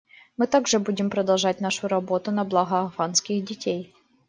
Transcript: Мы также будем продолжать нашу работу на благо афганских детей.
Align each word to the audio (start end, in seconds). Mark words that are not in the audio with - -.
Мы 0.35 0.47
также 0.47 0.79
будем 0.79 1.11
продолжать 1.11 1.61
нашу 1.61 1.87
работу 1.87 2.31
на 2.31 2.43
благо 2.43 2.79
афганских 2.79 3.45
детей. 3.45 3.93